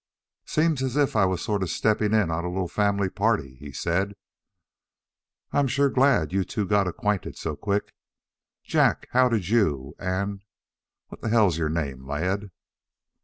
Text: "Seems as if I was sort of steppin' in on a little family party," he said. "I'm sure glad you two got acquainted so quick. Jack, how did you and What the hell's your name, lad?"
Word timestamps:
"Seems 0.47 0.81
as 0.81 0.97
if 0.97 1.15
I 1.15 1.25
was 1.25 1.43
sort 1.43 1.61
of 1.61 1.69
steppin' 1.69 2.11
in 2.11 2.31
on 2.31 2.43
a 2.43 2.49
little 2.49 2.67
family 2.67 3.07
party," 3.07 3.57
he 3.57 3.71
said. 3.71 4.15
"I'm 5.51 5.67
sure 5.67 5.91
glad 5.91 6.33
you 6.33 6.43
two 6.43 6.65
got 6.65 6.87
acquainted 6.87 7.37
so 7.37 7.55
quick. 7.55 7.93
Jack, 8.63 9.05
how 9.11 9.29
did 9.29 9.49
you 9.49 9.93
and 9.99 10.41
What 11.09 11.21
the 11.21 11.29
hell's 11.29 11.59
your 11.59 11.69
name, 11.69 12.07
lad?" 12.07 12.49